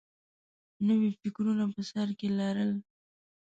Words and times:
نوي 0.87 1.09
فکرونه 1.21 1.63
په 1.73 1.81
سر 1.89 2.09
کې 2.19 2.27
لرل 2.39 2.71